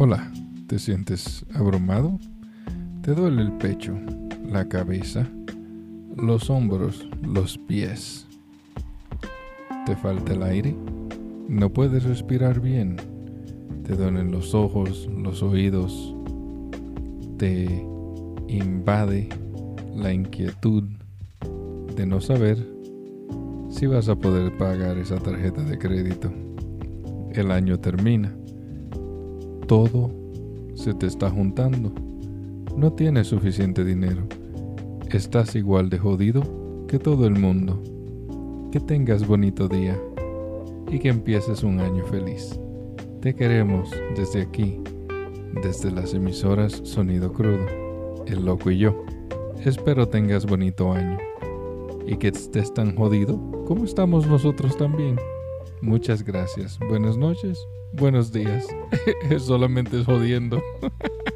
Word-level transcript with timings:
Hola, 0.00 0.30
¿te 0.68 0.78
sientes 0.78 1.44
abrumado? 1.56 2.20
¿Te 3.02 3.16
duele 3.16 3.42
el 3.42 3.50
pecho, 3.54 3.98
la 4.48 4.68
cabeza, 4.68 5.26
los 6.16 6.50
hombros, 6.50 7.08
los 7.20 7.58
pies? 7.58 8.24
¿Te 9.86 9.96
falta 9.96 10.34
el 10.34 10.44
aire? 10.44 10.76
¿No 11.48 11.72
puedes 11.72 12.04
respirar 12.04 12.60
bien? 12.60 12.94
¿Te 13.82 13.96
duelen 13.96 14.30
los 14.30 14.54
ojos, 14.54 15.08
los 15.12 15.42
oídos? 15.42 16.14
¿Te 17.36 17.84
invade 18.46 19.28
la 19.96 20.12
inquietud 20.12 20.84
de 21.96 22.06
no 22.06 22.20
saber 22.20 22.56
si 23.68 23.86
vas 23.86 24.08
a 24.08 24.14
poder 24.14 24.56
pagar 24.58 24.96
esa 24.96 25.16
tarjeta 25.16 25.64
de 25.64 25.76
crédito? 25.76 26.32
El 27.32 27.50
año 27.50 27.80
termina 27.80 28.37
todo 29.68 30.10
se 30.74 30.94
te 30.94 31.06
está 31.06 31.30
juntando. 31.30 31.92
No 32.74 32.92
tienes 32.94 33.28
suficiente 33.28 33.84
dinero. 33.84 34.22
Estás 35.10 35.54
igual 35.54 35.90
de 35.90 35.98
jodido 35.98 36.42
que 36.88 36.98
todo 36.98 37.26
el 37.26 37.38
mundo. 37.38 37.80
Que 38.72 38.80
tengas 38.80 39.26
bonito 39.26 39.68
día 39.68 39.96
y 40.90 40.98
que 40.98 41.10
empieces 41.10 41.62
un 41.62 41.80
año 41.80 42.04
feliz. 42.06 42.58
Te 43.20 43.34
queremos 43.34 43.90
desde 44.16 44.40
aquí, 44.40 44.80
desde 45.62 45.90
las 45.90 46.14
emisoras 46.14 46.80
Sonido 46.84 47.32
Crudo, 47.32 47.66
El 48.26 48.46
Loco 48.46 48.70
y 48.70 48.78
yo. 48.78 49.04
Espero 49.64 50.08
tengas 50.08 50.46
bonito 50.46 50.92
año 50.92 51.18
y 52.06 52.16
que 52.16 52.28
estés 52.28 52.72
tan 52.72 52.96
jodido 52.96 53.38
como 53.66 53.84
estamos 53.84 54.26
nosotros 54.26 54.78
también. 54.78 55.18
Muchas 55.80 56.24
gracias. 56.24 56.78
Buenas 56.88 57.16
noches 57.16 57.58
buenos 57.92 58.32
días. 58.32 58.66
Solamente 59.38 60.04
jodiendo. 60.04 60.62